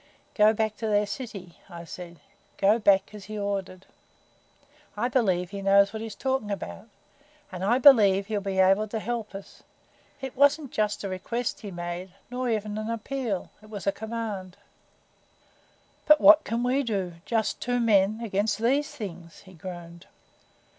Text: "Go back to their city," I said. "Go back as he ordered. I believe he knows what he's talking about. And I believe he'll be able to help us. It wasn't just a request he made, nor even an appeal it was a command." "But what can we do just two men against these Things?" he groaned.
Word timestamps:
"Go 0.33 0.51
back 0.51 0.75
to 0.77 0.87
their 0.87 1.05
city," 1.05 1.59
I 1.69 1.83
said. 1.83 2.19
"Go 2.57 2.79
back 2.79 3.13
as 3.13 3.25
he 3.25 3.37
ordered. 3.37 3.85
I 4.97 5.07
believe 5.09 5.51
he 5.51 5.61
knows 5.61 5.93
what 5.93 6.01
he's 6.01 6.15
talking 6.15 6.49
about. 6.49 6.87
And 7.51 7.63
I 7.63 7.77
believe 7.77 8.25
he'll 8.25 8.41
be 8.41 8.57
able 8.57 8.87
to 8.87 8.97
help 8.99 9.35
us. 9.35 9.61
It 10.19 10.35
wasn't 10.35 10.71
just 10.71 11.03
a 11.03 11.07
request 11.07 11.59
he 11.59 11.69
made, 11.69 12.13
nor 12.31 12.49
even 12.49 12.79
an 12.79 12.89
appeal 12.89 13.51
it 13.61 13.69
was 13.69 13.85
a 13.85 13.91
command." 13.91 14.57
"But 16.07 16.19
what 16.19 16.45
can 16.45 16.63
we 16.63 16.81
do 16.81 17.17
just 17.27 17.61
two 17.61 17.79
men 17.79 18.21
against 18.23 18.57
these 18.57 18.89
Things?" 18.95 19.41
he 19.41 19.53
groaned. 19.53 20.07